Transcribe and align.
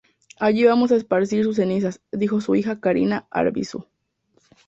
Allí 0.39 0.63
vamos 0.63 0.91
a 0.91 0.95
esparcir 0.95 1.43
sus 1.43 1.57
cenizas", 1.57 2.01
dijo 2.11 2.41
su 2.41 2.55
hija 2.55 2.79
Karina 2.79 3.27
Arvizu. 3.29 3.85